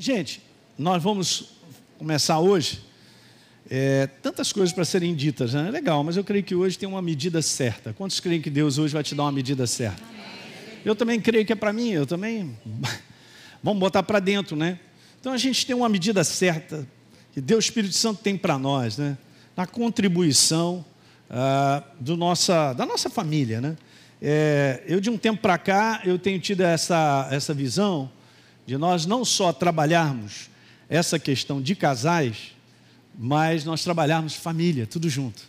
[0.00, 0.40] Gente,
[0.78, 1.54] nós vamos
[1.98, 2.80] começar hoje.
[3.68, 5.66] É, tantas coisas para serem ditas, né?
[5.66, 7.92] É legal, mas eu creio que hoje tem uma medida certa.
[7.92, 10.00] Quantos creem que Deus hoje vai te dar uma medida certa?
[10.84, 12.56] Eu também creio que é para mim, eu também.
[13.60, 14.78] Vamos botar para dentro, né?
[15.20, 16.86] Então a gente tem uma medida certa
[17.32, 19.18] que Deus Espírito Santo tem para nós, né?
[19.56, 20.84] Na contribuição
[21.28, 23.76] ah, do nossa, da nossa família, né?
[24.22, 28.08] É, eu de um tempo para cá eu tenho tido essa, essa visão
[28.68, 30.50] de nós não só trabalharmos
[30.90, 32.52] essa questão de casais,
[33.18, 35.42] mas nós trabalharmos família, tudo junto.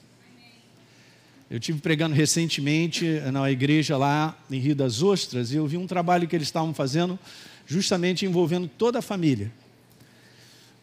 [1.52, 5.86] Eu tive pregando recentemente na igreja lá em Rio das Ostras e eu vi um
[5.86, 7.20] trabalho que eles estavam fazendo
[7.68, 9.52] justamente envolvendo toda a família.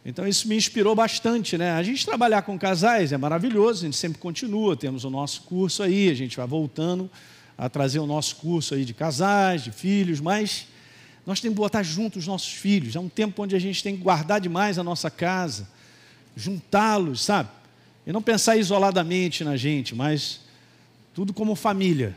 [0.04, 1.70] Então isso me inspirou bastante, né?
[1.70, 5.82] A gente trabalhar com casais é maravilhoso, a gente sempre continua, temos o nosso curso
[5.82, 7.10] aí, a gente vai voltando
[7.56, 10.66] a trazer o nosso curso aí de casais, de filhos, mas
[11.26, 12.94] nós temos que botar junto os nossos filhos.
[12.94, 15.68] É um tempo onde a gente tem que guardar demais a nossa casa,
[16.36, 17.50] juntá-los, sabe?
[18.06, 20.40] E não pensar isoladamente na gente, mas
[21.12, 22.16] tudo como família.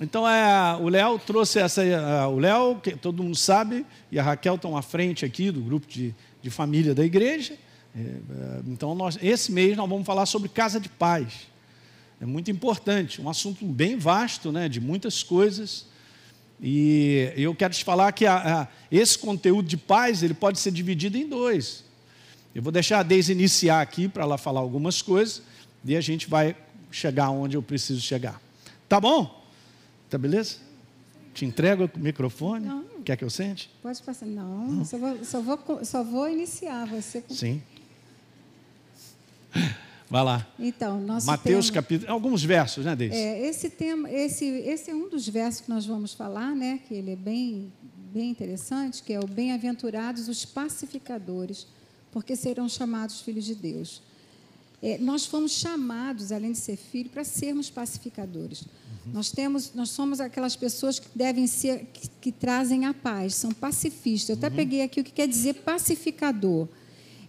[0.00, 1.82] Então é, o Léo trouxe essa.
[2.28, 5.86] o Léo, que todo mundo sabe, e a Raquel estão à frente aqui do grupo
[5.86, 7.54] de, de família da igreja.
[7.94, 11.48] É, é, então, nós, esse mês nós vamos falar sobre casa de paz.
[12.20, 15.86] É muito importante, um assunto bem vasto, né, de muitas coisas.
[16.60, 20.72] E eu quero te falar que a, a, esse conteúdo de paz ele pode ser
[20.72, 21.84] dividido em dois.
[22.54, 25.42] Eu vou deixar a Deise iniciar aqui para ela falar algumas coisas
[25.84, 26.56] e a gente vai
[26.90, 28.40] chegar onde eu preciso chegar.
[28.88, 29.44] Tá bom?
[30.10, 30.56] Tá beleza?
[31.32, 32.66] Te entrego o microfone.
[32.66, 32.84] Não.
[33.04, 33.70] Quer que eu sente?
[33.80, 34.26] Pode passar.
[34.26, 34.84] Não, Não.
[34.84, 36.86] Só, vou, só, vou, só vou iniciar.
[36.88, 37.22] Você...
[37.30, 37.62] Sim.
[40.10, 40.46] Vai lá.
[40.58, 43.14] Então, nosso Mateus tema, capítulo, alguns versos, né, Deise?
[43.14, 46.94] É, esse tema, esse, esse é um dos versos que nós vamos falar, né, que
[46.94, 47.70] ele é bem,
[48.12, 51.66] bem interessante, que é o bem-aventurados os pacificadores,
[52.10, 54.02] porque serão chamados filhos de Deus.
[54.82, 58.62] É, nós fomos chamados, além de ser filho, para sermos pacificadores.
[58.62, 59.12] Uhum.
[59.12, 63.50] Nós temos, nós somos aquelas pessoas que devem ser, que, que trazem a paz, são
[63.50, 64.30] pacifistas.
[64.30, 64.54] Eu até uhum.
[64.54, 66.68] peguei aqui o que quer dizer pacificador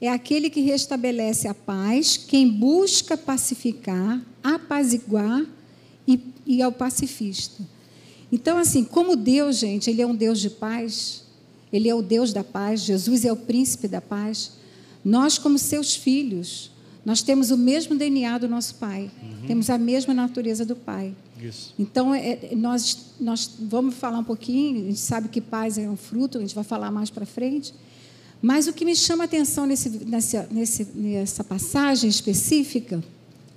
[0.02, 5.46] é aquele que restabelece a paz, quem busca pacificar, apaziguar
[6.08, 7.64] e, e é o pacifista.
[8.32, 11.24] Então, assim, como Deus, gente, Ele é um Deus de paz,
[11.72, 14.54] Ele é o Deus da paz, Jesus é o príncipe da paz.
[15.04, 16.72] Nós, como seus filhos,
[17.04, 19.48] nós temos o mesmo DNA do nosso Pai, uhum.
[19.48, 21.14] temos a mesma natureza do Pai.
[21.42, 21.74] Isso.
[21.80, 25.96] Então, é, nós, nós vamos falar um pouquinho, a gente sabe que paz é um
[25.96, 27.74] fruto, a gente vai falar mais para frente.
[28.42, 30.48] Mas o que me chama a atenção nesse, nessa,
[30.96, 33.04] nessa passagem específica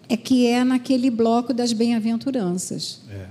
[0.09, 3.01] é que é naquele bloco das bem-aventuranças.
[3.09, 3.27] É.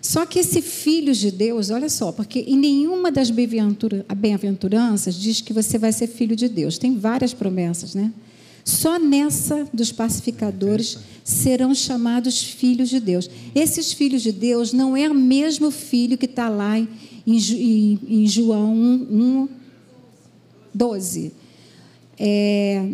[0.00, 5.52] Só que esse filho de Deus, olha só, porque em nenhuma das bem-aventuranças diz que
[5.52, 6.78] você vai ser filho de Deus.
[6.78, 8.12] Tem várias promessas, né?
[8.64, 13.28] Só nessa dos pacificadores serão chamados filhos de Deus.
[13.54, 16.88] Esses filhos de Deus não é o mesmo filho que está lá em,
[17.26, 19.48] em, em João 1,
[20.74, 21.32] 12.
[22.18, 22.88] É,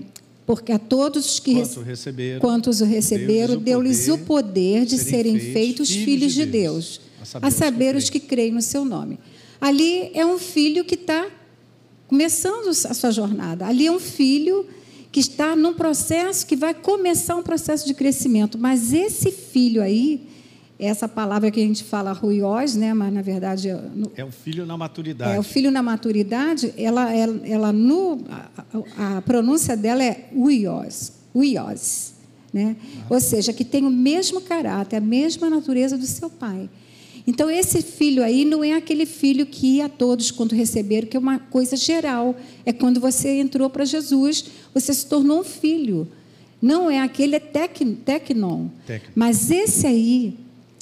[0.47, 5.91] porque a todos que quantos receberam, quantos o receberam deu-lhes o poder de serem, feitos,
[5.91, 9.19] filhos de Deus, a saber, a saber os, que creem no seu nome.
[9.61, 11.29] Ali é um filho que está
[12.07, 13.67] começando a sua jornada.
[13.67, 14.67] Ali é um filho
[15.11, 18.59] que está num processo que vai começar um processo de crescimento.
[18.59, 20.28] Mas esse filho aí,
[20.79, 23.69] essa palavra que a gente fala ruiós, né, mas na verdade
[24.17, 25.37] é o filho na maturidade.
[25.37, 26.73] É o filho na maturidade.
[26.77, 32.15] Ela, ela, ela no a, a, pronúncia dela é uiós, uiós,
[32.53, 32.77] né?
[33.01, 33.07] Ah.
[33.11, 36.71] Ou seja, que tem o mesmo caráter, a mesma natureza do seu pai.
[37.27, 41.21] Então esse filho aí não é aquele filho que a todos quando receberam, que é
[41.21, 42.37] uma coisa geral.
[42.65, 46.09] É quando você entrou para Jesus, você se tornou um filho.
[46.63, 48.69] Não é aquele é tec, tecnon.
[49.15, 50.39] Mas esse aí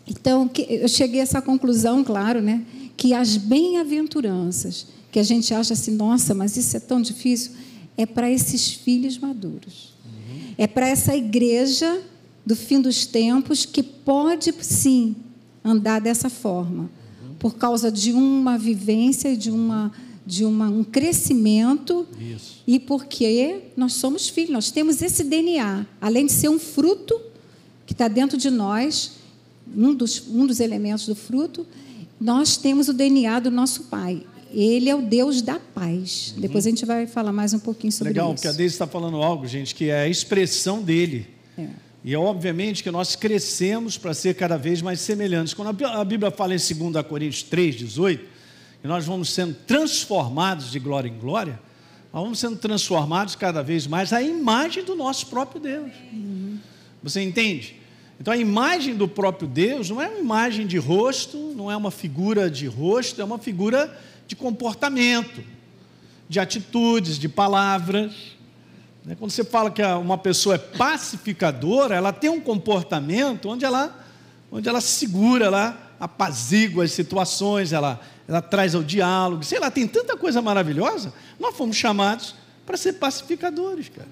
[0.08, 2.64] então, eu cheguei a essa conclusão, claro, né,
[2.96, 7.53] que as bem-aventuranças, que a gente acha assim, nossa, mas isso é tão difícil,
[7.97, 9.94] é para esses filhos maduros.
[10.04, 10.54] Uhum.
[10.56, 12.03] É para essa igreja
[12.44, 15.16] do fim dos tempos que pode, sim,
[15.64, 17.34] andar dessa forma, uhum.
[17.38, 19.92] por causa de uma vivência, de uma
[20.26, 22.60] de uma, um crescimento Isso.
[22.66, 27.14] e porque nós somos filhos, nós temos esse DNA, além de ser um fruto
[27.86, 29.12] que está dentro de nós,
[29.74, 31.66] um dos, um dos elementos do fruto,
[32.21, 34.22] nós temos o DNA do nosso Pai.
[34.53, 36.33] Ele é o Deus da paz.
[36.34, 36.41] Uhum.
[36.41, 38.30] Depois a gente vai falar mais um pouquinho sobre Legal, isso.
[38.30, 41.27] Legal, porque a Deise está falando algo, gente, que é a expressão dele.
[41.59, 41.66] É.
[42.04, 45.53] E é obviamente que nós crescemos para ser cada vez mais semelhantes.
[45.53, 48.24] Quando a Bíblia fala em 2 Coríntios 3, 18,
[48.84, 51.59] e nós vamos sendo transformados de glória em glória,
[52.12, 55.91] nós vamos sendo transformados cada vez mais à imagem do nosso próprio Deus.
[56.12, 56.59] Uhum.
[57.03, 57.77] Você entende?
[58.18, 61.91] Então a imagem do próprio Deus não é uma imagem de rosto, não é uma
[61.91, 63.97] figura de rosto, é uma figura
[64.27, 65.42] de comportamento,
[66.28, 68.13] de atitudes, de palavras.
[69.04, 69.15] Né?
[69.18, 73.95] Quando você fala que uma pessoa é pacificadora, ela tem um comportamento onde ela,
[74.51, 79.86] onde ela segura, ela apazigua as situações, ela, ela traz ao diálogo, sei lá, tem
[79.86, 81.12] tanta coisa maravilhosa.
[81.39, 82.34] Nós fomos chamados
[82.65, 84.09] para ser pacificadores, cara.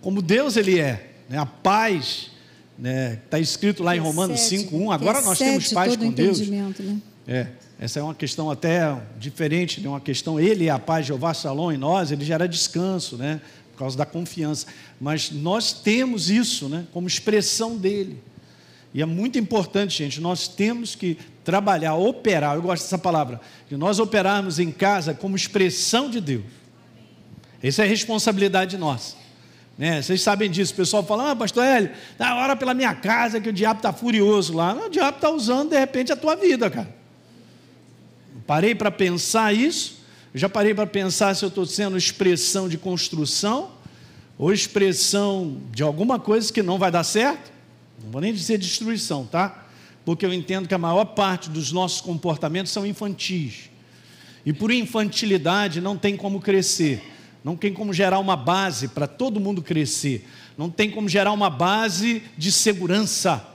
[0.00, 1.38] Como Deus ele é, né?
[1.38, 2.30] a paz
[2.78, 3.18] né?
[3.24, 4.94] Está escrito lá em Romanos 5,1.
[4.94, 6.40] Agora nós temos paz com Deus.
[6.48, 7.00] Né?
[7.26, 7.46] É,
[7.78, 9.88] essa é uma questão até diferente, né?
[9.88, 13.40] uma questão, ele é a paz, Jeová Salom em nós, ele gera descanso, né?
[13.72, 14.66] por causa da confiança.
[15.00, 16.86] Mas nós temos isso né?
[16.92, 18.22] como expressão dele.
[18.94, 23.76] E é muito importante, gente, nós temos que trabalhar, operar, eu gosto dessa palavra, de
[23.76, 26.44] nós operarmos em casa como expressão de Deus.
[27.62, 29.16] Essa é a responsabilidade nossa.
[29.78, 30.00] Né?
[30.00, 30.72] Vocês sabem disso.
[30.72, 33.92] O pessoal fala, ah, pastor Hélio, dá hora pela minha casa que o diabo está
[33.92, 34.74] furioso lá.
[34.74, 36.94] Não, o diabo está usando, de repente, a tua vida, cara.
[38.46, 39.96] Parei para pensar isso.
[40.34, 43.72] Já parei para pensar se eu estou sendo expressão de construção
[44.38, 47.50] ou expressão de alguma coisa que não vai dar certo.
[48.02, 49.66] Não vou nem dizer destruição, tá?
[50.04, 53.70] Porque eu entendo que a maior parte dos nossos comportamentos são infantis.
[54.44, 57.02] E por infantilidade não tem como crescer
[57.46, 60.26] não tem como gerar uma base para todo mundo crescer,
[60.58, 63.46] não tem como gerar uma base de segurança,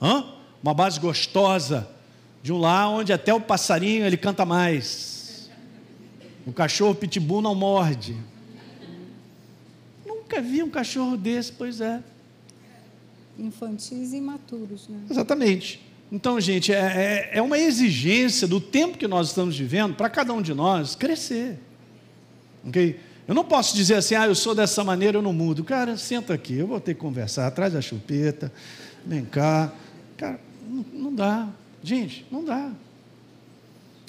[0.00, 0.24] Hã?
[0.62, 1.86] uma base gostosa,
[2.42, 5.50] de um lar onde até o passarinho ele canta mais,
[6.46, 8.16] o cachorro pitbull não morde.
[10.06, 12.02] Nunca vi um cachorro desse, pois é.
[13.38, 14.98] Infantis e imaturos, né?
[15.10, 15.78] Exatamente.
[16.10, 20.32] Então, gente, é, é, é uma exigência do tempo que nós estamos vivendo para cada
[20.32, 21.58] um de nós crescer.
[22.66, 23.09] Ok?
[23.30, 25.62] Eu não posso dizer assim, ah, eu sou dessa maneira, eu não mudo.
[25.62, 28.52] Cara, senta aqui, eu vou ter que conversar, atrás da chupeta,
[29.06, 29.72] vem cá.
[30.16, 31.48] Cara, não, não dá.
[31.80, 32.72] Gente, não dá.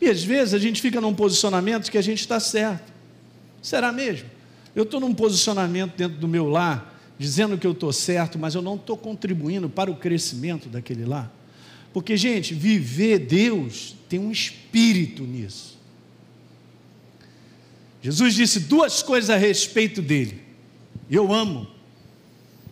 [0.01, 2.91] E às vezes a gente fica num posicionamento que a gente está certo.
[3.61, 4.27] Será mesmo?
[4.75, 8.61] Eu estou num posicionamento dentro do meu lar, dizendo que eu estou certo, mas eu
[8.63, 11.31] não estou contribuindo para o crescimento daquele lar.
[11.93, 15.79] Porque, gente, viver Deus tem um espírito nisso.
[18.01, 20.41] Jesus disse duas coisas a respeito dele.
[21.09, 21.67] Eu amo.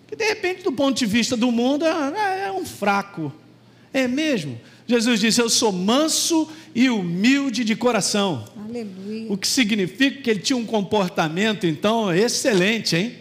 [0.08, 3.32] Que de repente, do ponto de vista do mundo, é, é um fraco.
[3.94, 4.60] É mesmo?
[4.88, 8.48] Jesus disse: Eu sou manso e humilde de coração.
[8.58, 9.32] Aleluia.
[9.32, 13.16] O que significa que ele tinha um comportamento, então, excelente, hein?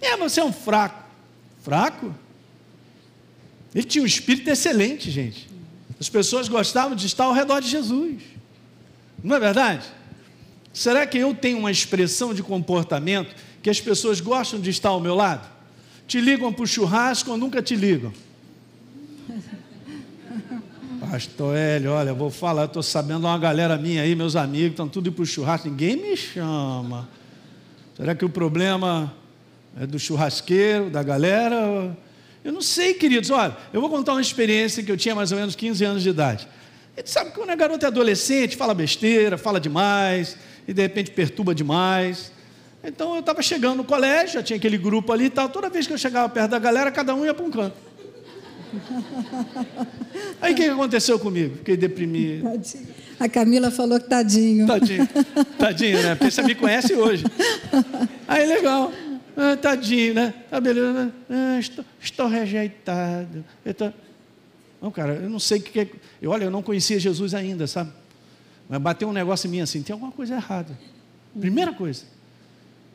[0.00, 1.04] É, você é um fraco.
[1.62, 2.14] Fraco?
[3.74, 5.48] Ele tinha um espírito excelente, gente.
[5.98, 8.22] As pessoas gostavam de estar ao redor de Jesus.
[9.24, 9.86] Não é verdade?
[10.76, 15.00] Será que eu tenho uma expressão de comportamento que as pessoas gostam de estar ao
[15.00, 15.48] meu lado?
[16.06, 18.12] Te ligam para o churrasco ou nunca te ligam?
[21.10, 25.10] Pastor Hélio, olha, vou falar, estou sabendo uma galera minha aí, meus amigos, estão tudo
[25.10, 27.08] para o churrasco, ninguém me chama.
[27.96, 29.14] Será que o problema
[29.80, 31.96] é do churrasqueiro, da galera?
[32.44, 33.30] Eu não sei, queridos.
[33.30, 36.10] Olha, eu vou contar uma experiência que eu tinha mais ou menos 15 anos de
[36.10, 36.46] idade.
[36.94, 40.36] Gente sabe que quando a garota é adolescente, fala besteira, fala demais,
[40.66, 42.32] e de repente perturba demais.
[42.84, 45.48] Então eu estava chegando no colégio, já tinha aquele grupo ali e tal.
[45.48, 47.76] Toda vez que eu chegava perto da galera, cada um ia para um canto.
[50.40, 51.56] Aí o que aconteceu comigo?
[51.56, 52.44] Fiquei deprimido.
[52.44, 52.86] Tadinho.
[53.18, 54.66] A Camila falou que tadinho.
[54.66, 55.08] Tadinho,
[55.58, 56.14] tadinho, né?
[56.14, 57.24] Porque você me conhece hoje.
[58.28, 58.92] Aí legal.
[59.36, 60.34] Ah, tadinho, né?
[60.50, 61.12] Tá beleza.
[61.28, 63.44] Ah, estou, estou, rejeitado.
[63.64, 63.90] Eu tô...
[64.80, 65.88] Não, cara, eu não sei o que é.
[66.20, 67.90] Eu, olha, eu não conhecia Jesus ainda, sabe?
[68.68, 70.76] Mas bateu um negócio em mim assim: tem alguma coisa errada.
[71.38, 72.04] Primeira coisa.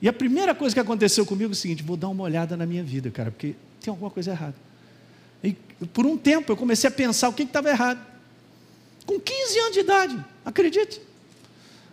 [0.02, 2.66] E a primeira coisa que aconteceu comigo é o seguinte: vou dar uma olhada na
[2.66, 4.56] minha vida, cara, porque tem alguma coisa errada.
[5.44, 5.56] E
[5.94, 8.00] por um tempo eu comecei a pensar o que estava errado.
[9.06, 11.02] Com 15 anos de idade, acredite.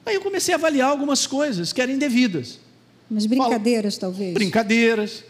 [0.05, 2.59] Aí eu comecei a avaliar algumas coisas que eram indevidas.
[3.11, 4.35] Mas brincadeiras, Fala, talvez.
[4.35, 5.25] Brincadeiras,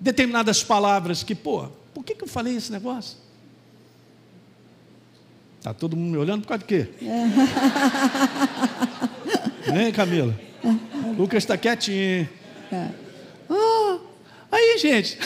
[0.00, 3.16] determinadas palavras que, pô, por que, que eu falei esse negócio?
[5.58, 6.88] Está todo mundo me olhando por causa de quê?
[9.70, 9.84] É.
[9.84, 10.34] Hein, Camila?
[11.18, 12.26] Lucas está quietinho.
[12.72, 12.88] É.
[13.50, 13.98] Ah,
[14.50, 15.18] aí, gente,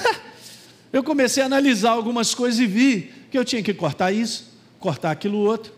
[0.92, 5.12] eu comecei a analisar algumas coisas e vi que eu tinha que cortar isso, cortar
[5.12, 5.72] aquilo outro.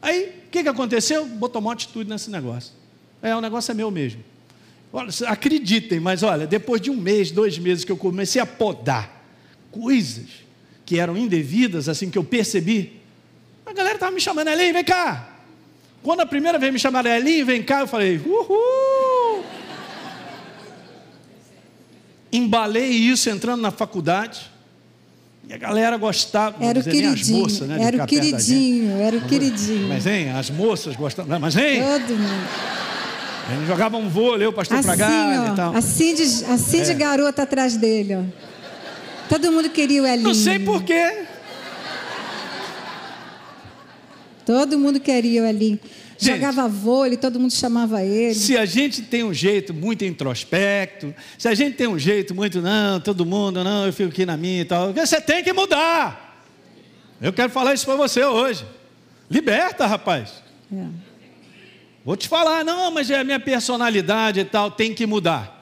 [0.00, 1.26] Aí, o que, que aconteceu?
[1.26, 2.72] Botou uma atitude nesse negócio.
[3.20, 4.22] É, o negócio é meu mesmo.
[4.92, 9.24] Olha, acreditem, mas olha, depois de um mês, dois meses que eu comecei a podar
[9.70, 10.26] coisas
[10.84, 13.00] que eram indevidas, assim que eu percebi,
[13.72, 15.28] a galera estava me chamando ali, vem cá.
[16.02, 19.44] Quando a primeira vez me chamaram Elinho, vem cá, eu falei, uhul!
[22.32, 24.50] Embalei isso entrando na faculdade.
[25.48, 26.64] E a galera gostava.
[26.64, 27.38] Era o queridinho.
[27.40, 29.88] Moças, né, era o queridinho, era o queridinho.
[29.88, 31.38] Mas, hein, as moças gostavam.
[31.38, 31.82] Mas, hein?
[31.82, 32.48] Todo mundo.
[33.50, 35.76] Ele jogava um vôlei, o pastor assim, Pragalho e tal.
[35.76, 36.84] Assim de, assim é.
[36.84, 38.22] de garota atrás dele, ó.
[39.28, 40.28] Todo mundo queria o Elinho.
[40.28, 41.26] Não sei porquê.
[44.44, 45.78] Todo mundo queria o Elinho.
[46.18, 48.34] Gente, Jogava vôlei, todo mundo chamava ele.
[48.34, 52.62] Se a gente tem um jeito muito introspecto, se a gente tem um jeito muito,
[52.62, 56.46] não, todo mundo, não, eu fico aqui na minha e tal, você tem que mudar.
[57.20, 58.64] Eu quero falar isso para você hoje.
[59.28, 60.42] Liberta, rapaz.
[60.72, 60.86] É.
[62.04, 65.60] Vou te falar, não, mas é a minha personalidade e tal, tem que mudar.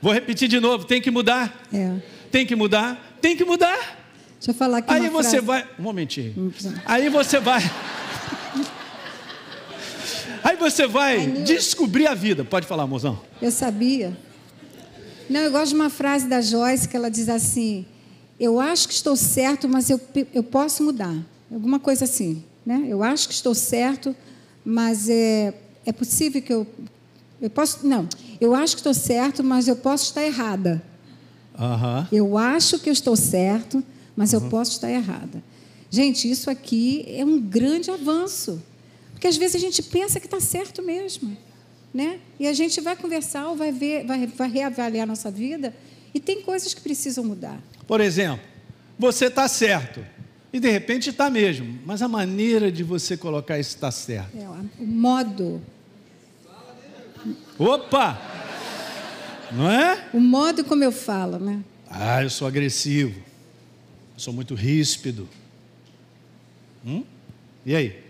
[0.00, 1.66] Vou repetir de novo, tem que mudar.
[1.72, 1.96] É.
[2.32, 4.01] Tem que mudar, tem que mudar.
[4.42, 5.46] Deixa eu falar aqui Aí você frase.
[5.46, 5.68] vai.
[5.78, 6.52] Um momentinho.
[6.84, 7.62] Aí você vai.
[10.42, 12.44] Aí você vai descobrir a vida.
[12.44, 13.20] Pode falar, mozão.
[13.40, 14.18] Eu sabia.
[15.30, 17.86] Não, eu gosto de uma frase da Joyce que ela diz assim:
[18.40, 20.00] Eu acho que estou certo, mas eu,
[20.34, 21.14] eu posso mudar.
[21.48, 22.42] Alguma coisa assim.
[22.66, 22.86] Né?
[22.88, 24.12] Eu acho que estou certo,
[24.64, 25.54] mas é,
[25.86, 26.66] é possível que eu.
[27.40, 27.86] Eu posso.
[27.86, 28.08] Não,
[28.40, 30.82] eu acho que estou certo, mas eu posso estar errada.
[31.56, 32.06] Uhum.
[32.10, 33.84] Eu acho que eu estou certo,
[34.16, 34.40] mas uhum.
[34.40, 35.42] eu posso estar errada.
[35.90, 38.62] Gente, isso aqui é um grande avanço.
[39.12, 41.36] Porque às vezes a gente pensa que está certo mesmo.
[41.92, 42.18] Né?
[42.40, 45.74] E a gente vai conversar ou vai, ver, vai, vai reavaliar a nossa vida
[46.14, 47.60] e tem coisas que precisam mudar.
[47.86, 48.44] Por exemplo,
[48.98, 50.04] você está certo.
[50.52, 51.78] E de repente está mesmo.
[51.84, 54.36] Mas a maneira de você colocar isso está certo.
[54.36, 55.60] É, o modo.
[57.58, 58.20] Opa!
[59.52, 60.08] Não é?
[60.12, 61.62] O modo como eu falo, né?
[61.90, 63.20] Ah, eu sou agressivo.
[64.22, 65.28] Sou muito ríspido.
[66.86, 67.02] Hum?
[67.66, 68.04] E aí?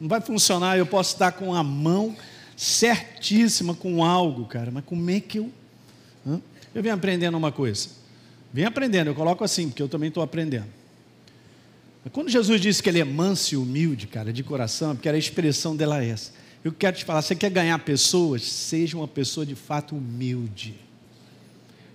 [0.00, 2.16] Não vai funcionar, eu posso estar com a mão
[2.56, 5.50] certíssima com algo, cara, mas como é que eu.
[6.24, 6.40] Hã?
[6.72, 7.88] Eu venho aprendendo uma coisa.
[8.52, 10.68] Venho aprendendo, eu coloco assim, porque eu também estou aprendendo.
[12.12, 15.16] Quando Jesus disse que ele é manso e humilde, cara, de coração, é porque era
[15.16, 16.30] a expressão dela essa.
[16.62, 18.44] Eu quero te falar, você quer ganhar pessoas?
[18.44, 20.76] Seja uma pessoa de fato humilde.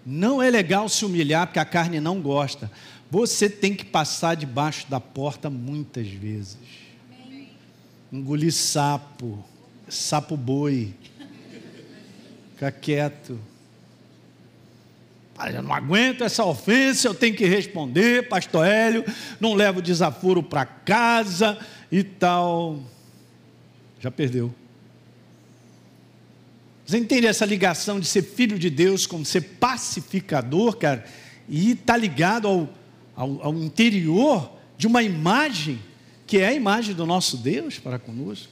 [0.05, 2.69] Não é legal se humilhar porque a carne não gosta.
[3.11, 6.57] Você tem que passar debaixo da porta muitas vezes
[8.11, 9.43] engolir sapo,
[9.87, 10.93] sapo boi,
[12.53, 13.39] ficar quieto.
[15.37, 19.05] Ah, eu não aguento essa ofensa, eu tenho que responder, pastor Hélio,
[19.39, 21.57] não levo desaforo para casa
[21.89, 22.83] e tal.
[24.01, 24.53] Já perdeu.
[26.85, 31.05] Você entende essa ligação de ser filho de Deus como ser pacificador, cara?
[31.47, 32.69] E está ligado ao,
[33.19, 35.77] ao, ao interior de uma imagem
[36.25, 38.47] que é a imagem do nosso Deus para conosco.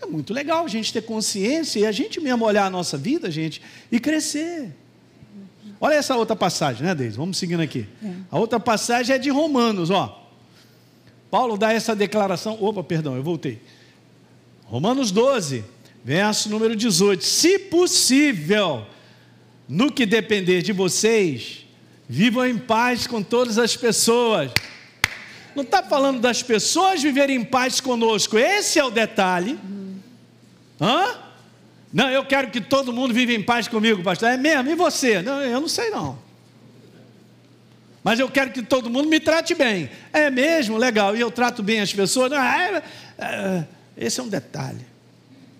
[0.00, 3.30] É muito legal a gente ter consciência e a gente mesmo olhar a nossa vida,
[3.30, 3.60] gente,
[3.92, 4.74] e crescer.
[5.78, 7.18] Olha essa outra passagem, né, Deise?
[7.18, 7.86] Vamos seguindo aqui.
[8.02, 8.10] É.
[8.30, 10.26] A outra passagem é de Romanos, ó.
[11.30, 12.56] Paulo dá essa declaração.
[12.62, 13.60] Opa, perdão, eu voltei.
[14.64, 15.64] Romanos 12,
[16.02, 17.22] verso número 18.
[17.22, 18.86] Se possível,
[19.68, 21.67] no que depender de vocês,
[22.08, 24.50] vivam em paz com todas as pessoas.
[25.54, 29.58] Não está falando das pessoas viverem em paz conosco, esse é o detalhe.
[30.80, 31.16] Hã?
[31.92, 34.30] Não, eu quero que todo mundo viva em paz comigo, pastor.
[34.30, 34.70] É mesmo?
[34.70, 35.20] E você?
[35.22, 36.18] Não, eu não sei não.
[38.04, 39.90] Mas eu quero que todo mundo me trate bem.
[40.12, 40.76] É mesmo?
[40.76, 41.16] Legal.
[41.16, 42.30] E eu trato bem as pessoas?
[42.30, 42.82] Não, é,
[43.18, 43.64] é,
[43.96, 44.86] esse é um detalhe.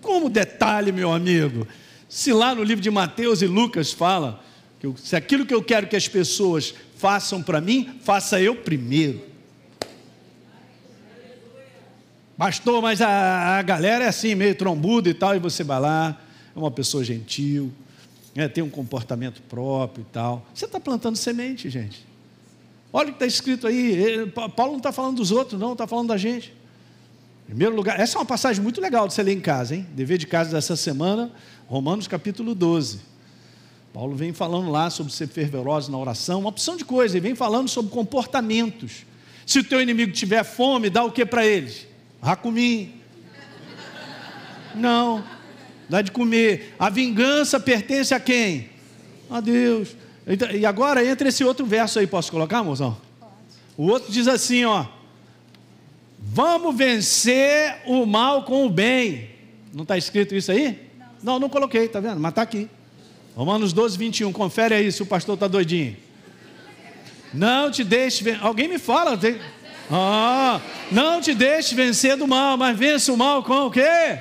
[0.01, 1.67] Como detalhe, meu amigo?
[2.07, 4.43] Se lá no livro de Mateus e Lucas fala
[4.81, 9.21] eu, se aquilo que eu quero que as pessoas façam para mim, faça eu primeiro.
[12.37, 16.21] Pastor, mas a, a galera é assim, meio trombuda e tal, e você vai lá,
[16.55, 17.69] é uma pessoa gentil,
[18.33, 20.45] é, tem um comportamento próprio e tal.
[20.53, 22.07] Você está plantando semente, gente.
[22.93, 24.25] Olha o que está escrito aí.
[24.55, 26.53] Paulo não está falando dos outros, não, está falando da gente.
[27.43, 29.85] Em primeiro lugar, essa é uma passagem muito legal de você ler em casa, hein?
[29.93, 31.31] Dever de casa dessa semana,
[31.67, 32.99] Romanos capítulo 12.
[33.93, 37.35] Paulo vem falando lá sobre ser fervoroso na oração, uma opção de coisa, ele vem
[37.35, 39.05] falando sobre comportamentos.
[39.45, 41.87] Se o teu inimigo tiver fome, dá o que para eles?
[42.21, 43.01] Racumi.
[44.75, 45.23] Não,
[45.89, 46.75] dá de comer.
[46.77, 48.69] A vingança pertence a quem?
[49.29, 49.95] A Deus.
[50.27, 52.95] Então, e agora entra esse outro verso aí, posso colocar, mozão?
[53.75, 54.85] O outro diz assim, ó.
[56.19, 59.31] Vamos vencer o mal com o bem.
[59.73, 60.79] Não está escrito isso aí?
[61.23, 62.19] Não, não, não coloquei, tá vendo?
[62.19, 62.69] Mas está aqui.
[63.35, 64.31] Romanos 12, 21.
[64.31, 65.95] Confere aí se o pastor está doidinho.
[67.33, 68.37] Não te deixe.
[68.41, 69.17] Alguém me fala.
[69.17, 69.39] Tem...
[69.91, 74.19] Ah, não te deixe vencer do mal, mas vence o mal com o quê?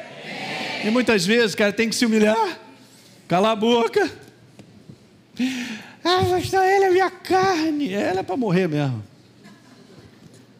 [0.84, 2.58] E muitas vezes, cara, tem que se humilhar,
[3.26, 4.10] calar a boca.
[6.04, 7.92] Ah, pastor, ele é minha carne.
[7.92, 9.04] Ela é para morrer mesmo.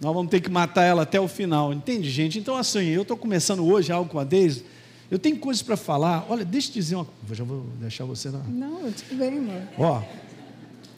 [0.01, 2.39] Nós vamos ter que matar ela até o final, entende, gente?
[2.39, 4.65] Então, assim, eu estou começando hoje algo com a Deise.
[5.11, 6.27] Eu tenho coisas para falar.
[6.29, 7.35] Olha, deixa eu dizer uma coisa.
[7.35, 8.39] Já vou deixar você na.
[8.41, 9.63] Não, tudo bem, amor.
[9.79, 10.03] Ó,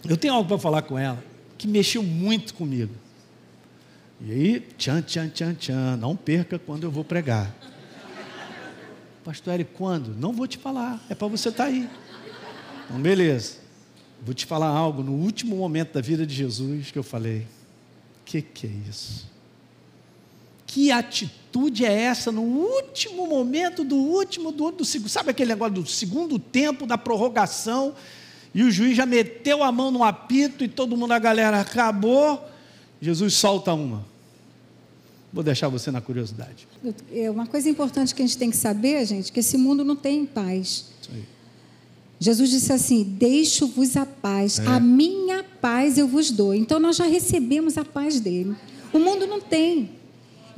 [0.09, 1.23] eu tenho algo para falar com ela
[1.57, 2.95] que mexeu muito comigo.
[4.21, 7.55] E aí, tchan, tchan, tchan, tchan, não perca quando eu vou pregar.
[9.25, 10.15] Pastor Eric, quando?
[10.15, 11.89] Não vou te falar, é para você estar tá aí.
[12.85, 13.59] Então, beleza.
[14.23, 17.47] Vou te falar algo no último momento da vida de Jesus que eu falei.
[18.25, 19.29] Que que é isso?
[20.67, 21.40] Que atitude
[21.85, 25.09] é essa no último momento do último do, do segundo?
[25.09, 27.95] Sabe aquele negócio do segundo tempo da prorrogação?
[28.55, 32.45] E o juiz já meteu a mão no apito e todo mundo, a galera acabou.
[33.01, 34.05] Jesus solta uma.
[35.33, 36.67] Vou deixar você na curiosidade.
[37.13, 39.95] É uma coisa importante que a gente tem que saber, gente, que esse mundo não
[39.95, 40.91] tem paz.
[42.21, 44.67] Jesus disse assim: Deixo-vos a paz, é.
[44.67, 46.55] a minha paz eu vos dou.
[46.55, 48.55] Então nós já recebemos a paz dele.
[48.93, 50.00] O mundo não tem.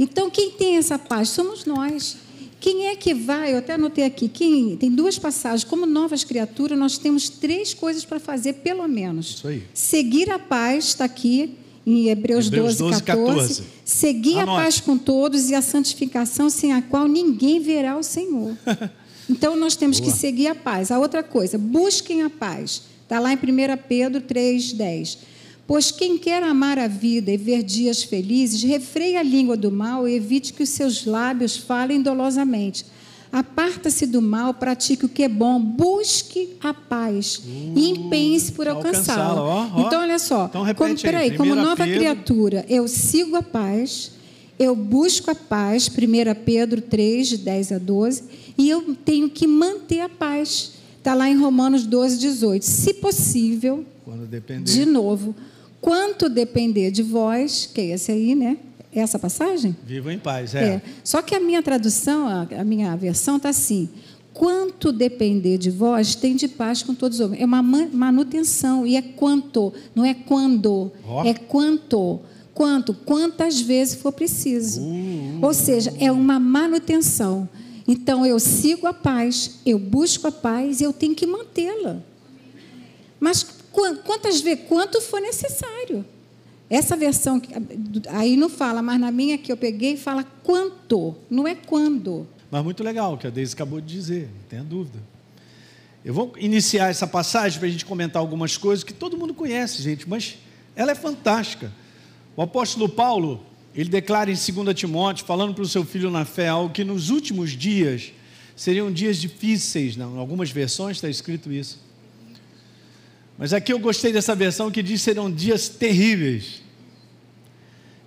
[0.02, 2.16] Então quem tem essa paz somos nós.
[2.58, 3.52] Quem é que vai?
[3.52, 4.28] Eu até anotei aqui.
[4.28, 5.62] Quem tem duas passagens.
[5.62, 9.30] Como novas criaturas, nós temos três coisas para fazer, pelo menos.
[9.30, 9.62] Isso aí.
[9.72, 11.56] Seguir a paz está aqui
[11.86, 13.62] em Hebreus, Hebreus 12, 12 14, 14.
[13.84, 14.50] Seguir Anote.
[14.50, 18.56] a paz com todos e a santificação, sem a qual ninguém verá o Senhor.
[19.30, 20.12] Então nós temos Boa.
[20.12, 20.90] que seguir a paz.
[20.90, 22.82] A outra coisa, busquem a paz.
[23.04, 23.38] Está lá em 1
[23.88, 25.16] Pedro 3,10.
[25.66, 30.06] Pois quem quer amar a vida e ver dias felizes, refreie a língua do mal
[30.06, 32.84] e evite que os seus lábios falem dolosamente
[33.32, 37.40] Aparta-se do mal, pratique o que é bom, busque a paz
[37.74, 39.72] e empenhe-se por alcançá-la.
[39.78, 41.98] Então, olha só, então, como, peraí, aí, como nova Pedro.
[41.98, 44.12] criatura, eu sigo a paz,
[44.58, 48.24] eu busco a paz, 1 Pedro 3, de 10 a 12,
[48.58, 50.72] e eu tenho que manter a paz.
[50.98, 52.62] Está lá em Romanos 12, 18.
[52.62, 53.82] Se possível,
[54.62, 55.34] de novo,
[55.82, 58.56] quanto depender de vós, que é esse aí, né?
[58.94, 59.74] essa passagem?
[59.86, 60.64] Vivo em paz, é.
[60.64, 60.82] é.
[61.02, 63.88] Só que a minha tradução, a, minha versão está assim:
[64.34, 67.40] quanto depender de vós, tem de paz com todos os homens.
[67.40, 71.24] É uma manutenção, e é quanto, não é quando, oh.
[71.24, 72.20] é quanto.
[72.54, 72.92] Quanto?
[72.92, 74.82] Quantas vezes for preciso.
[74.82, 77.48] Uh, uh, Ou seja, é uma manutenção.
[77.88, 81.96] Então eu sigo a paz, eu busco a paz e eu tenho que mantê-la.
[83.18, 83.42] Mas
[83.72, 86.04] quantas vezes, quanto for necessário.
[86.68, 87.40] Essa versão
[88.08, 92.26] aí não fala, mas na minha que eu peguei fala quanto, não é quando.
[92.50, 94.98] Mas muito legal, que a Deise acabou de dizer, não tenha dúvida.
[96.04, 99.82] Eu vou iniciar essa passagem para a gente comentar algumas coisas que todo mundo conhece,
[99.82, 100.38] gente, mas
[100.74, 101.70] ela é fantástica.
[102.34, 106.48] O apóstolo Paulo, ele declara em 2 Timóteo, falando para o seu filho na fé,
[106.48, 108.12] algo que nos últimos dias
[108.56, 111.78] seriam dias difíceis, não, em algumas versões está escrito isso.
[113.42, 116.62] Mas aqui eu gostei dessa versão que diz serão dias terríveis.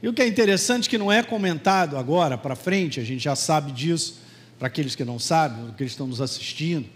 [0.01, 3.35] E o que é interessante que não é comentado agora para frente, a gente já
[3.35, 4.17] sabe disso,
[4.57, 6.87] para aqueles que não sabem, que estão nos assistindo,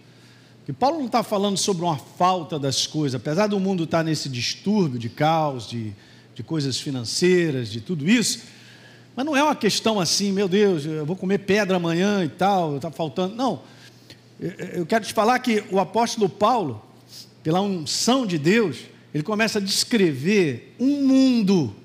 [0.66, 4.30] que Paulo não está falando sobre uma falta das coisas, apesar do mundo estar nesse
[4.30, 5.94] distúrbio de caos, de,
[6.34, 8.44] de coisas financeiras, de tudo isso,
[9.18, 12.78] mas não é uma questão assim, meu Deus, eu vou comer pedra amanhã e tal,
[12.78, 13.36] está faltando.
[13.36, 13.64] Não,
[14.40, 16.88] eu quero te falar que o apóstolo Paulo,
[17.50, 18.78] pela unção de Deus,
[19.12, 21.76] ele começa a descrever um mundo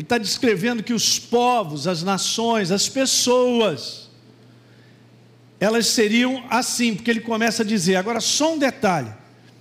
[0.00, 4.08] ele está descrevendo que os povos, as nações, as pessoas,
[5.58, 7.96] elas seriam assim, porque ele começa a dizer.
[7.96, 9.12] Agora, só um detalhe.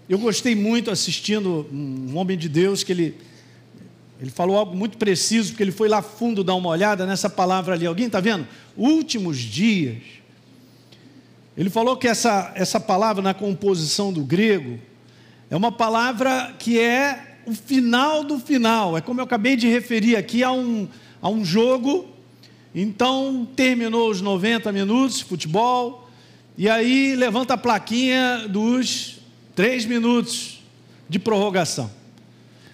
[0.08, 3.18] Eu gostei muito assistindo um homem de Deus que ele,
[4.22, 7.74] ele falou algo muito preciso, porque ele foi lá fundo dar uma olhada nessa palavra
[7.74, 7.86] ali.
[7.86, 8.48] Alguém está vendo?
[8.78, 9.98] Últimos dias.
[11.60, 14.80] Ele falou que essa, essa palavra na composição do grego
[15.50, 18.98] é uma palavra que é o final do final.
[18.98, 20.88] É como eu acabei de referir aqui a um,
[21.22, 22.08] a um jogo.
[22.74, 26.10] Então, terminou os 90 minutos de futebol.
[26.58, 29.18] E aí levanta a plaquinha dos
[29.54, 30.62] 3 minutos
[31.10, 31.92] de prorrogação.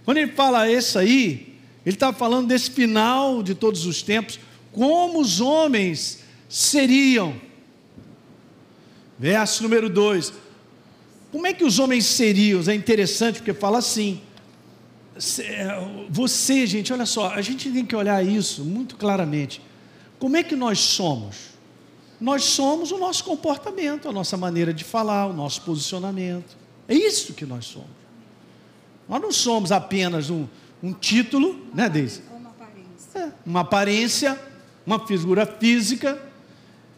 [0.03, 4.39] Quando ele fala isso aí, ele está falando desse final de todos os tempos,
[4.71, 7.33] como os homens seriam.
[9.17, 10.33] Verso número 2.
[11.31, 12.61] Como é que os homens seriam?
[12.67, 14.21] É interessante porque fala assim:
[15.39, 15.67] é,
[16.09, 19.61] você, gente, olha só, a gente tem que olhar isso muito claramente.
[20.19, 21.55] Como é que nós somos?
[22.19, 26.57] Nós somos o nosso comportamento, a nossa maneira de falar, o nosso posicionamento.
[26.87, 27.89] É isso que nós somos.
[29.07, 30.47] Nós não somos apenas um,
[30.81, 32.21] um título, né, Deise?
[33.13, 34.39] É, uma aparência,
[34.85, 36.21] uma figura física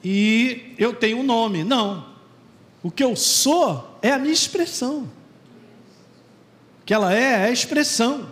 [0.03, 1.63] e eu tenho um nome.
[1.63, 2.05] Não.
[2.83, 5.09] O que eu sou é a minha expressão.
[6.81, 8.29] O que ela é, é a expressão.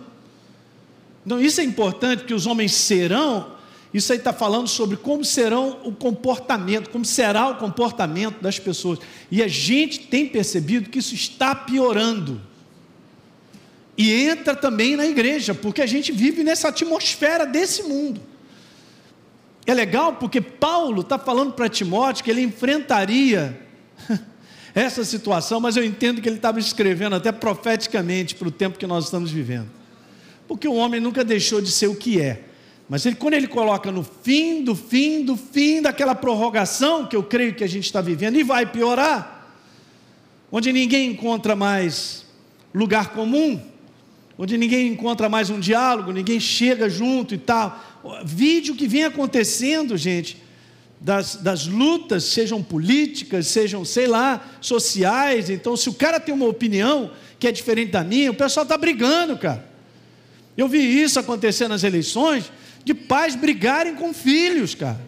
[1.24, 3.56] Então, isso é importante, que os homens serão
[3.96, 8.98] isso aí está falando sobre como serão o comportamento, como será o comportamento das pessoas.
[9.30, 12.38] E a gente tem percebido que isso está piorando.
[13.96, 18.20] E entra também na igreja, porque a gente vive nessa atmosfera desse mundo.
[19.66, 23.60] É legal porque Paulo está falando para Timóteo que ele enfrentaria
[24.72, 28.86] essa situação, mas eu entendo que ele estava escrevendo até profeticamente para o tempo que
[28.86, 29.68] nós estamos vivendo.
[30.46, 32.42] Porque o homem nunca deixou de ser o que é.
[32.88, 37.22] Mas ele, quando ele coloca no fim do fim do fim daquela prorrogação que eu
[37.22, 39.50] creio que a gente está vivendo, e vai piorar,
[40.52, 42.24] onde ninguém encontra mais
[42.72, 43.60] lugar comum,
[44.38, 47.82] onde ninguém encontra mais um diálogo, ninguém chega junto e tal.
[48.24, 50.42] Vídeo que vem acontecendo, gente,
[51.00, 55.50] das, das lutas, sejam políticas, sejam, sei lá, sociais.
[55.50, 58.76] Então, se o cara tem uma opinião que é diferente da minha, o pessoal está
[58.76, 59.64] brigando, cara.
[60.56, 62.50] Eu vi isso acontecer nas eleições
[62.84, 65.00] de pais brigarem com filhos, cara.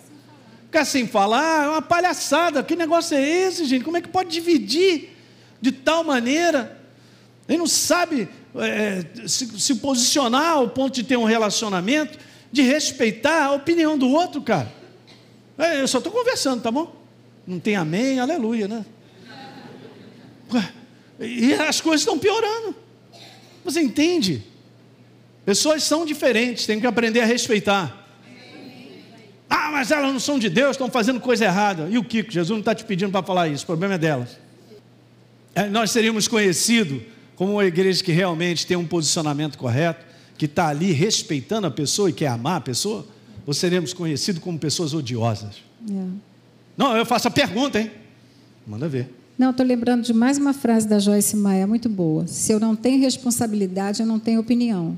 [0.64, 2.62] Ficar sem falar, é uma palhaçada.
[2.62, 3.84] Que negócio é esse, gente?
[3.84, 5.16] Como é que pode dividir
[5.61, 6.78] de tal maneira?
[7.48, 12.18] Ele não sabe é, se, se posicionar ao ponto de ter um relacionamento,
[12.50, 14.72] de respeitar a opinião do outro, cara.
[15.56, 16.94] É, eu só estou conversando, tá bom?
[17.46, 18.84] Não tem amém, aleluia, né?
[21.20, 22.74] E as coisas estão piorando.
[23.64, 24.44] Você entende?
[25.44, 28.06] Pessoas são diferentes, tem que aprender a respeitar.
[29.50, 31.88] Ah, mas elas não são de Deus, estão fazendo coisa errada.
[31.90, 32.30] E o Kiko?
[32.30, 34.38] Jesus não está te pedindo para falar isso, o problema é delas.
[35.54, 37.02] É, nós seríamos conhecidos
[37.34, 40.04] como uma igreja que realmente tem um posicionamento correto,
[40.38, 43.05] que está ali respeitando a pessoa e quer amar a pessoa,
[43.44, 45.57] ou seremos conhecidos como pessoas odiosas?
[45.90, 46.07] É.
[46.77, 47.90] Não, eu faço a pergunta, hein?
[48.66, 49.12] Manda ver.
[49.37, 52.27] Não, estou lembrando de mais uma frase da Joyce Maia, muito boa.
[52.27, 54.96] Se eu não tenho responsabilidade, eu não tenho opinião.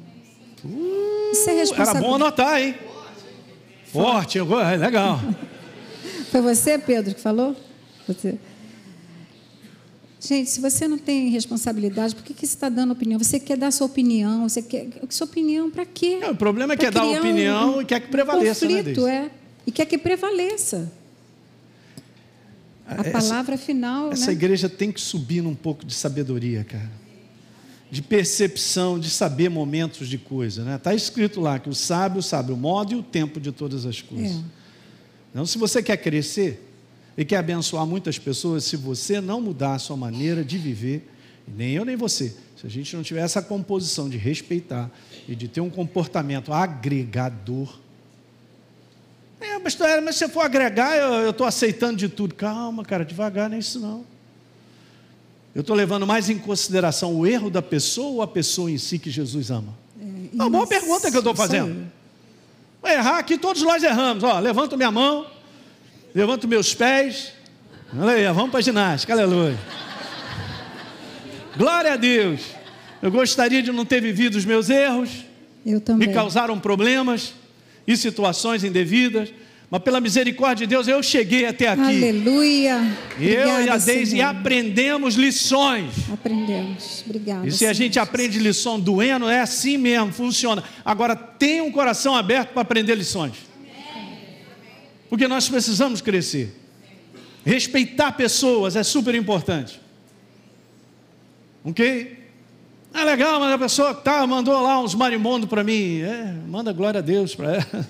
[0.62, 1.96] Uh, Isso é responsabilidade.
[1.96, 2.74] Era bom anotar, hein?
[3.87, 4.76] Forte, Forte.
[4.76, 5.20] legal.
[6.31, 7.57] Foi você, Pedro, que falou?
[8.07, 8.38] Você.
[10.20, 13.18] Gente, se você não tem responsabilidade, por que, que você está dando opinião?
[13.18, 14.46] Você quer dar sua opinião?
[14.46, 16.18] Você quer sua opinião para quê?
[16.20, 18.68] Não, o problema é que é dar opinião um, e quer que prevaleça.
[18.68, 19.30] Né, conflito, né, é.
[19.66, 20.92] E quer que prevaleça.
[22.87, 24.12] A essa, palavra final.
[24.12, 24.33] Essa né?
[24.33, 27.00] igreja tem que subir num pouco de sabedoria, cara
[27.90, 30.61] de percepção, de saber momentos de coisa.
[30.61, 30.78] Está né?
[30.78, 34.00] Tá escrito lá que o sábio sabe o modo e o tempo de todas as
[34.00, 34.37] coisas.
[34.37, 34.40] É.
[35.30, 36.69] Então, se você quer crescer
[37.16, 41.08] e quer abençoar muitas pessoas, se você não mudar a sua maneira de viver,
[41.46, 44.90] nem eu nem você, se a gente não tiver essa composição de respeitar
[45.28, 47.78] e de ter um comportamento agregador.
[49.40, 52.34] É, mas, mas se eu for agregar, eu estou aceitando de tudo.
[52.34, 54.04] Calma, cara, devagar, não é isso não.
[55.54, 58.98] Eu estou levando mais em consideração o erro da pessoa ou a pessoa em si
[58.98, 59.76] que Jesus ama?
[60.00, 61.90] É, uma boa pergunta que eu estou fazendo.
[62.84, 64.22] Errar aqui, todos nós erramos.
[64.22, 65.26] Ó, levanto minha mão,
[66.14, 67.32] levanto meus pés.
[67.92, 69.58] Aleluia, vamos para a ginástica, aleluia.
[71.56, 72.40] Glória a Deus.
[73.02, 75.10] Eu gostaria de não ter vivido os meus erros.
[75.64, 76.08] Eu também.
[76.08, 77.34] Me causaram problemas
[77.86, 79.30] e situações indevidas
[79.70, 81.80] mas pela misericórdia de Deus eu cheguei até aqui.
[81.80, 82.80] Aleluia.
[83.20, 85.92] eu e a Deise e aprendemos lições.
[86.12, 87.04] Aprendemos.
[87.06, 87.46] Obrigada.
[87.46, 90.64] E se a gente aprende lição doendo, é assim mesmo, funciona.
[90.84, 93.34] Agora tenha um coração aberto para aprender lições.
[95.10, 96.56] Porque nós precisamos crescer.
[97.44, 99.80] Respeitar pessoas é super importante.
[101.64, 102.18] Ok?
[102.94, 106.00] É legal, mas a pessoa tá, mandou lá uns marimondos para mim.
[106.00, 107.86] É, manda glória a Deus para ela.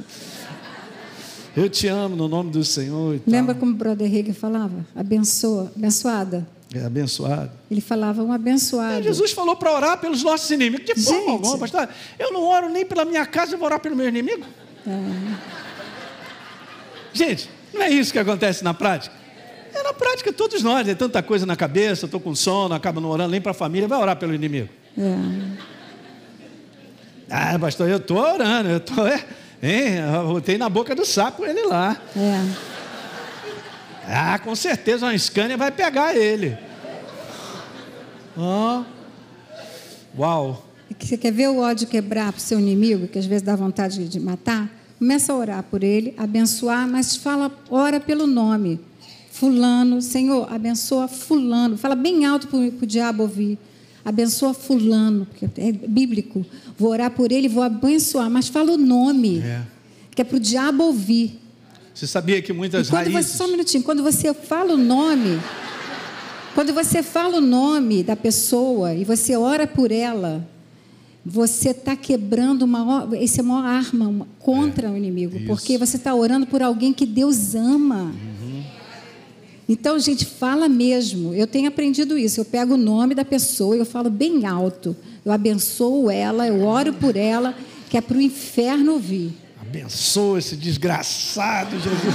[1.56, 3.20] Eu te amo no nome do Senhor.
[3.26, 4.87] Lembra como o brother Hegel falava?
[4.94, 6.48] Abençoa, abençoada.
[6.72, 7.50] É abençoado.
[7.70, 9.00] Ele falava um abençoado.
[9.00, 10.87] É, Jesus falou para orar pelos nossos inimigos.
[10.87, 11.88] De forma alguma, pastor.
[12.18, 14.44] Eu não oro nem pela minha casa, eu vou orar pelo meu inimigo.
[14.87, 15.61] É.
[17.12, 19.14] Gente, não é isso que acontece na prática?
[19.73, 23.09] É na prática todos nós, é tanta coisa na cabeça, estou com sono, acaba não
[23.09, 24.68] orando nem para a família, vai orar pelo inimigo.
[24.99, 25.16] É.
[27.31, 29.07] Ah, pastor, eu estou orando, eu estou.
[29.07, 29.25] É,
[29.62, 29.96] Hein?
[29.96, 32.01] Eu botei na boca do sapo ele lá.
[32.16, 32.70] É.
[34.07, 36.57] Ah, com certeza uma Scania vai pegar ele.
[38.37, 38.83] Oh.
[40.18, 40.66] Uau.
[40.99, 44.09] Você quer ver o ódio quebrar para o seu inimigo, que às vezes dá vontade
[44.09, 44.68] de matar?
[45.01, 48.79] Começa a orar por ele, abençoar, mas fala, ora pelo nome.
[49.33, 51.77] Fulano, Senhor, abençoa Fulano.
[51.77, 53.59] Fala bem alto para o diabo ouvir
[54.05, 56.45] abençoa fulano, porque é bíblico.
[56.79, 59.39] Vou orar por ele, vou abençoar, mas fala o nome.
[59.39, 59.63] É.
[60.15, 61.39] que é para o diabo ouvir.
[61.95, 63.27] Você sabia que muitas e quando raízes.
[63.27, 65.41] Você, só um minutinho, quando você fala o nome,
[66.55, 70.47] quando você fala o nome da pessoa e você ora por ela,
[71.31, 75.47] você está quebrando uma, essa é a maior arma contra é, o inimigo, isso.
[75.47, 78.12] porque você está orando por alguém que Deus ama.
[78.12, 78.64] Uhum.
[79.69, 81.33] Então, gente, fala mesmo.
[81.33, 82.40] Eu tenho aprendido isso.
[82.40, 84.97] Eu pego o nome da pessoa e eu falo bem alto.
[85.25, 87.55] Eu abençoo ela, eu oro por ela,
[87.88, 89.33] que é para o inferno ouvir.
[89.61, 92.14] Abençoa esse desgraçado, Jesus.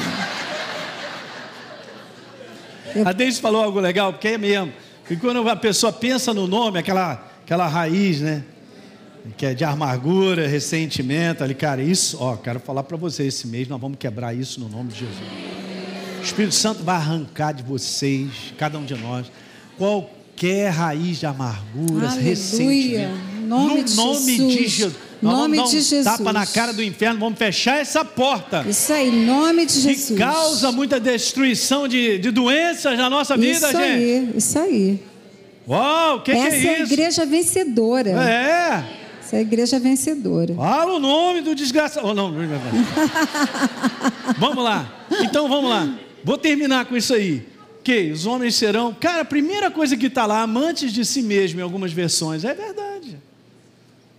[2.93, 3.07] Eu...
[3.07, 4.73] A Deise falou algo legal, porque é mesmo.
[5.09, 8.43] E quando a pessoa pensa no nome, aquela, aquela raiz, né?
[9.37, 13.67] Que é de amargura, ressentimento, ali, cara, isso, ó, quero falar para você, esse mês
[13.67, 15.19] nós vamos quebrar isso no nome de Jesus.
[16.19, 19.31] O Espírito Santo vai arrancar de vocês, cada um de nós,
[19.77, 22.29] qualquer raiz de amargura, Aleluia.
[22.29, 23.35] ressentimento.
[23.45, 24.53] Nome no nome Jesus.
[24.53, 24.93] de Jesus.
[25.21, 26.03] Nós nome vamos de Jesus.
[26.03, 28.65] Tapa na cara do inferno, vamos fechar essa porta.
[28.67, 30.07] Isso aí, nome de Jesus.
[30.07, 33.77] Que causa muita destruição de, de doenças na nossa vida, isso gente.
[33.77, 35.03] Isso aí, isso aí.
[35.67, 36.57] Uau, o que, que, é isso?
[36.57, 38.09] Essa é a igreja vencedora.
[38.11, 39.04] É.
[39.25, 40.53] Essa é a igreja vencedora.
[40.53, 42.05] Fala o nome do desgraçado.
[42.05, 42.31] Oh, não,
[44.37, 45.07] vamos lá.
[45.19, 45.97] Então vamos lá.
[46.23, 47.43] Vou terminar com isso aí.
[47.83, 48.93] Que os homens serão.
[48.93, 52.53] Cara, a primeira coisa que está lá, amantes de si mesmo, em algumas versões, é
[52.53, 53.17] verdade.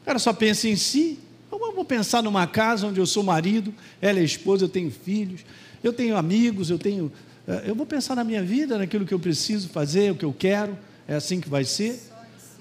[0.03, 1.21] O cara só pensa em si.
[1.53, 5.43] Eu vou pensar numa casa onde eu sou marido, ela é esposa, eu tenho filhos,
[5.85, 7.13] eu tenho amigos, eu tenho.
[7.47, 10.35] Eh, eu vou pensar na minha vida, naquilo que eu preciso fazer, o que eu
[10.37, 11.97] quero, é assim que vai ser.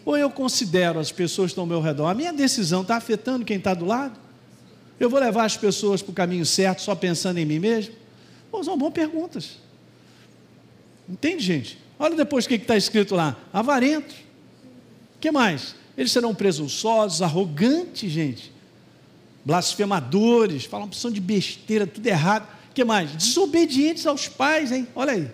[0.05, 3.43] Ou eu considero as pessoas que estão ao meu redor, a minha decisão está afetando
[3.43, 4.17] quem está do lado?
[4.99, 7.95] Eu vou levar as pessoas para o caminho certo só pensando em mim mesmo?
[8.51, 9.57] Pô, são boas perguntas.
[11.09, 11.79] Entende, gente?
[11.97, 14.15] Olha depois o que está escrito lá: avarentos.
[15.15, 15.75] O que mais?
[15.97, 18.53] Eles serão presunçosos, arrogantes, gente.
[19.43, 22.47] Blasfemadores, falam opção de besteira, tudo errado.
[22.69, 23.11] O que mais?
[23.11, 24.87] Desobedientes aos pais, hein?
[24.95, 25.31] Olha aí.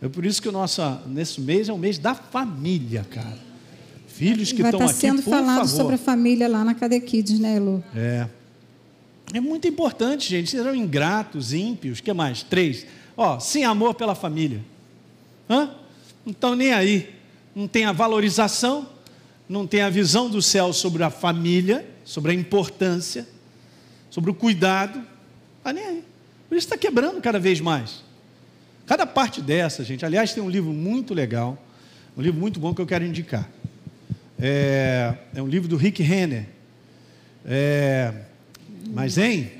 [0.00, 3.51] É por isso que o nosso, nesse mês é o mês da família, cara.
[4.22, 5.68] Filhos que estão tá aqui, sendo falado favor.
[5.68, 7.82] sobre a família lá na Cadequides, né, Lu?
[7.94, 8.26] É.
[9.34, 10.50] É muito importante, gente.
[10.50, 11.98] Serão ingratos, ímpios.
[11.98, 12.42] O que mais?
[12.42, 12.86] Três.
[13.16, 14.60] Ó, sem amor pela família.
[15.48, 15.70] Hã?
[16.24, 17.10] Não estão nem aí.
[17.54, 18.88] Não tem a valorização
[19.52, 23.28] não tem a visão do céu sobre a família, sobre a importância,
[24.08, 25.02] sobre o cuidado,
[25.58, 26.04] está nem aí.
[26.48, 28.02] Por isso está quebrando cada vez mais.
[28.86, 30.06] Cada parte dessa, gente.
[30.06, 31.62] Aliás, tem um livro muito legal,
[32.16, 33.48] um livro muito bom que eu quero indicar.
[34.44, 36.46] É, é um livro do Rick Renner.
[37.46, 38.12] É,
[38.92, 39.52] mas, hein?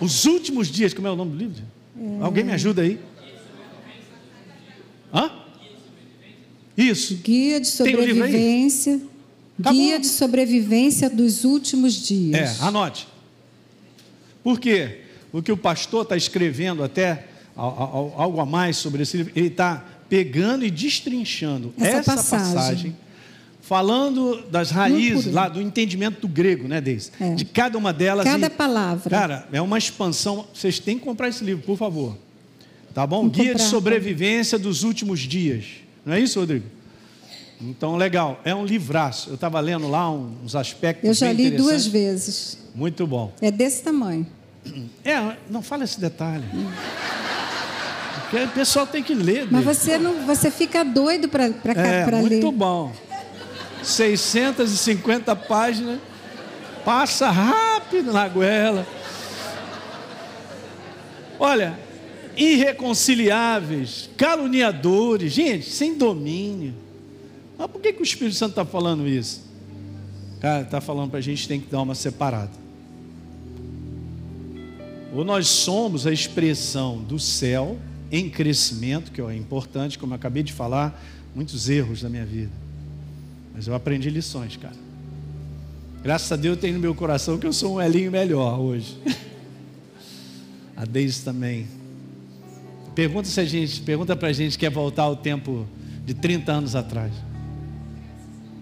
[0.00, 1.62] Os últimos dias, como é o nome do livro?
[1.94, 2.22] É...
[2.24, 2.98] Alguém me ajuda aí?
[5.12, 5.30] Hã?
[6.74, 7.16] Isso.
[7.16, 8.98] Guia de sobrevivência.
[9.58, 12.60] Guia de sobrevivência dos últimos dias.
[12.60, 13.06] É, anote.
[14.42, 15.00] Por quê?
[15.30, 19.32] Porque o pastor está escrevendo até algo a mais sobre esse livro.
[19.36, 22.54] Ele está pegando e destrinchando essa, essa passagem.
[22.54, 23.05] passagem.
[23.66, 27.10] Falando das raízes lá do entendimento do grego, né, Deise?
[27.20, 27.34] É.
[27.34, 28.24] De cada uma delas.
[28.24, 29.10] Cada e, palavra.
[29.10, 30.46] Cara, é uma expansão.
[30.54, 32.16] Vocês têm que comprar esse livro, por favor.
[32.94, 33.22] Tá bom?
[33.22, 35.64] Vou Guia comprar, de sobrevivência dos últimos dias.
[36.04, 36.64] Não é isso, Rodrigo?
[37.60, 38.40] Então, legal.
[38.44, 39.30] É um livraço.
[39.30, 41.08] Eu estava lendo lá uns aspectos.
[41.08, 42.58] Eu já li duas vezes.
[42.74, 43.32] Muito bom.
[43.40, 44.26] É desse tamanho.
[45.04, 46.44] É, não fala esse detalhe.
[48.20, 49.48] Porque o pessoal tem que ler.
[49.50, 52.20] Mas você, não, você fica doido para é, ler.
[52.20, 52.92] Muito bom.
[53.86, 56.00] 650 páginas.
[56.84, 58.86] Passa rápido na goela.
[61.38, 61.78] Olha,
[62.36, 66.74] irreconciliáveis, caluniadores, gente, sem domínio.
[67.58, 69.44] Mas por que, que o Espírito Santo está falando isso?
[70.40, 72.52] Cara, está falando para a gente tem que dar uma separada.
[75.14, 77.78] Ou nós somos a expressão do céu
[78.12, 81.02] em crescimento, que é importante, como eu acabei de falar,
[81.34, 82.65] muitos erros da minha vida.
[83.56, 84.76] Mas eu aprendi lições, cara.
[86.02, 88.98] Graças a Deus eu tenho no meu coração que eu sou um elinho melhor hoje.
[90.76, 91.66] A Deise também.
[92.94, 95.66] Pergunta se a gente, pergunta para a gente quer voltar ao tempo
[96.04, 97.12] de 30 anos atrás.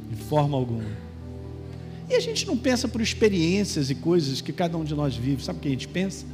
[0.08, 0.84] De forma alguma.
[2.08, 5.42] E a gente não pensa por experiências e coisas que cada um de nós vive.
[5.42, 6.24] Sabe o que a gente pensa?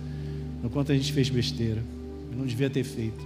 [0.62, 1.82] No quanto a gente fez besteira.
[2.36, 3.24] Não devia ter feito.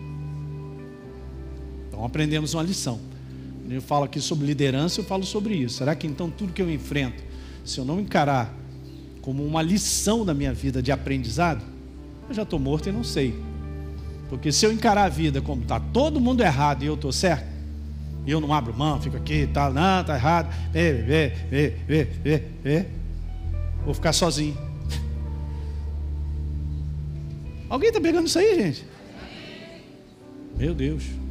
[1.88, 3.00] Então aprendemos uma lição.
[3.68, 5.78] Eu falo aqui sobre liderança, eu falo sobre isso.
[5.78, 7.22] Será que então tudo que eu enfrento,
[7.64, 8.54] se eu não encarar
[9.22, 11.64] como uma lição da minha vida de aprendizado,
[12.28, 13.34] eu já estou morto e não sei.
[14.28, 17.46] Porque se eu encarar a vida como está todo mundo errado e eu estou certo,
[18.26, 22.04] e eu não abro mão, fico aqui tal, não, está errado, vê, vê, vê, vê,
[22.04, 22.86] vê, vê,
[23.84, 24.56] vou ficar sozinho.
[27.68, 28.84] Alguém está pegando isso aí, gente?
[30.56, 31.23] Meu Deus.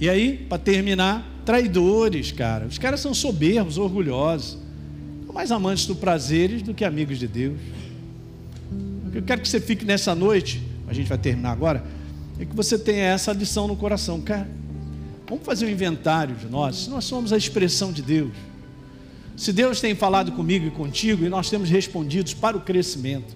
[0.00, 2.66] E aí, para terminar, traidores, cara.
[2.66, 4.58] Os caras são soberbos, orgulhosos.
[5.24, 7.58] São mais amantes do prazeres do que amigos de Deus.
[9.14, 11.82] Eu quero que você fique nessa noite, a gente vai terminar agora,
[12.38, 14.20] é que você tenha essa lição no coração.
[14.20, 14.46] Cara,
[15.26, 16.76] vamos fazer um inventário de nós.
[16.76, 18.32] Se nós somos a expressão de Deus.
[19.34, 23.34] Se Deus tem falado comigo e contigo e nós temos respondido para o crescimento,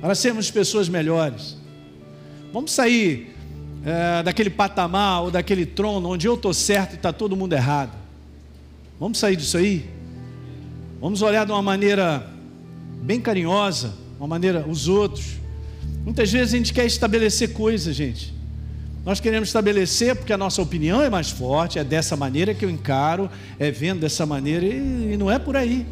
[0.00, 1.56] para sermos pessoas melhores.
[2.52, 3.31] Vamos sair
[3.84, 7.92] é, daquele patamar ou daquele trono onde eu estou certo e está todo mundo errado.
[8.98, 9.88] Vamos sair disso aí?
[11.00, 12.30] Vamos olhar de uma maneira
[13.02, 15.38] bem carinhosa, uma maneira os outros.
[16.04, 18.32] Muitas vezes a gente quer estabelecer coisas, gente.
[19.04, 22.70] Nós queremos estabelecer porque a nossa opinião é mais forte, é dessa maneira que eu
[22.70, 25.84] encaro, é vendo dessa maneira e, e não é por aí.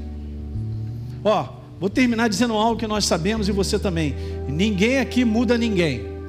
[1.25, 1.49] Ó,
[1.81, 4.15] vou terminar dizendo algo que nós sabemos e você também.
[4.49, 6.20] Ninguém aqui muda ninguém.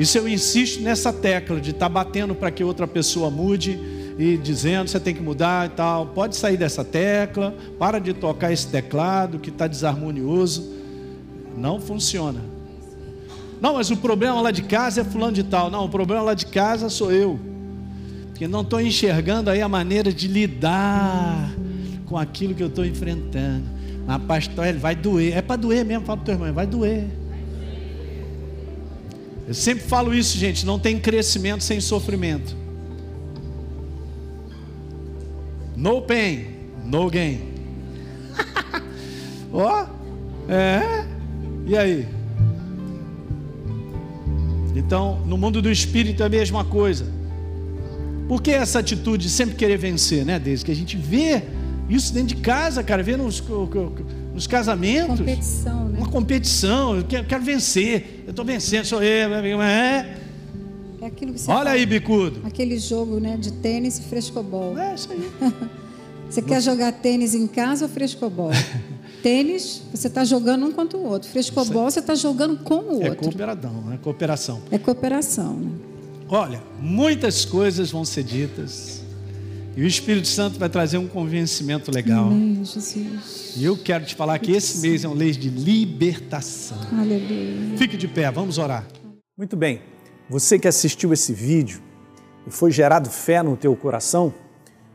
[0.00, 3.78] Isso eu insisto nessa tecla de estar tá batendo para que outra pessoa mude
[4.18, 6.06] e dizendo você tem que mudar e tal.
[6.06, 10.72] Pode sair dessa tecla, para de tocar esse teclado que está desarmonioso.
[11.54, 12.40] Não funciona.
[13.60, 15.70] Não, mas o problema lá de casa é fulano de tal.
[15.70, 17.38] Não, o problema lá de casa sou eu.
[18.36, 21.52] Que não estou enxergando aí a maneira de lidar
[22.06, 23.64] com aquilo que eu estou enfrentando.
[24.06, 25.36] Mas pastor, ele vai doer.
[25.36, 27.19] É para doer mesmo, fala para o teu irmão, vai doer.
[29.50, 32.54] Eu sempre falo isso, gente, não tem crescimento sem sofrimento.
[35.76, 36.46] No pain,
[36.84, 37.40] no gain.
[39.52, 41.04] Ó, oh, é.
[41.66, 42.06] E aí?
[44.76, 47.04] Então, no mundo do espírito é a mesma coisa.
[48.28, 50.38] Por que essa atitude de sempre querer vencer, né?
[50.38, 51.42] Desde que a gente vê
[51.88, 53.42] isso dentro de casa, cara, vê nos,
[54.34, 55.18] nos casamentos.
[55.18, 55.98] Competição, né?
[55.98, 60.16] Uma competição, eu quero, eu quero vencer, eu estou vencendo, sou eu, é.
[61.00, 62.42] É aquilo que você Olha fala, aí, bicudo.
[62.44, 64.78] Aquele jogo né, de tênis e frescobol.
[64.78, 65.30] É isso aí.
[66.28, 68.50] você quer jogar tênis em casa ou frescobol?
[69.22, 71.28] Tênis, você está jogando um contra o outro.
[71.28, 73.06] Frescobol, você está jogando com o é outro.
[73.06, 74.62] É cooperadão, é cooperação.
[74.70, 75.54] É cooperação.
[75.56, 75.70] Né?
[76.28, 78.99] Olha, muitas coisas vão ser ditas.
[79.76, 82.26] E o Espírito Santo vai trazer um convencimento legal.
[82.26, 83.54] Amém, Jesus.
[83.56, 86.76] E eu quero te falar que esse mês é um mês de libertação.
[86.92, 87.76] Aleluia.
[87.76, 88.86] Fique de pé, vamos orar.
[89.38, 89.80] Muito bem.
[90.28, 91.80] Você que assistiu esse vídeo
[92.46, 94.34] e foi gerado fé no teu coração,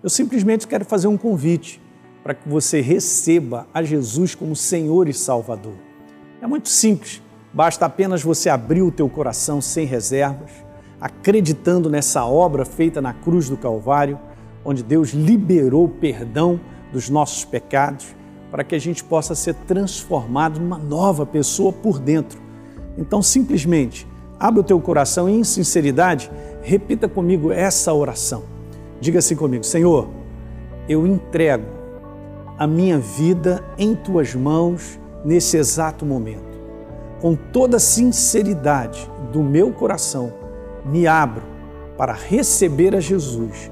[0.04, 1.82] eu simplesmente quero fazer um convite
[2.22, 5.76] para que você receba a Jesus como Senhor e Salvador.
[6.42, 7.22] É muito simples,
[7.54, 10.52] basta apenas você abrir o teu coração sem reservas,
[11.00, 14.20] acreditando nessa obra feita na cruz do Calvário,
[14.66, 16.60] onde Deus liberou o perdão
[16.92, 18.16] dos nossos pecados,
[18.50, 22.42] para que a gente possa ser transformado numa nova pessoa por dentro.
[22.98, 24.08] Então, simplesmente,
[24.40, 28.44] abre o teu coração e, em sinceridade, repita comigo essa oração.
[29.00, 30.10] Diga assim comigo: Senhor,
[30.90, 31.66] eu entrego
[32.58, 36.56] a minha vida em tuas mãos nesse exato momento.
[37.20, 40.34] Com toda a sinceridade do meu coração,
[40.86, 41.44] me abro
[41.98, 43.72] para receber a Jesus